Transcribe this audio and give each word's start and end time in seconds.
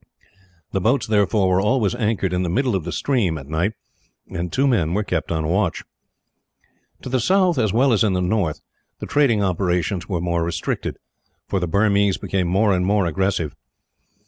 The 0.71 0.81
boats, 0.81 1.05
therefore, 1.05 1.47
were 1.47 1.61
always 1.61 1.93
anchored 1.93 2.33
in 2.33 2.41
the 2.41 2.49
middle 2.49 2.73
of 2.75 2.85
the 2.85 2.91
stream 2.91 3.37
at 3.37 3.45
night 3.47 3.73
and 4.31 4.51
two 4.51 4.65
men 4.65 4.95
were 4.95 5.03
kept 5.03 5.31
on 5.31 5.47
watch. 5.47 5.83
To 7.03 7.09
the 7.09 7.19
south 7.19 7.59
as 7.59 7.71
well 7.71 7.93
as 7.93 8.03
in 8.03 8.13
the 8.13 8.19
north, 8.23 8.61
the 8.97 9.05
trading 9.05 9.43
operations 9.43 10.09
were 10.09 10.19
more 10.19 10.43
restricted; 10.43 10.97
for 11.47 11.59
the 11.59 11.67
Burmese 11.67 12.17
became 12.17 12.47
more 12.47 12.73
and 12.73 12.83
more 12.83 13.05
aggressive. 13.05 13.55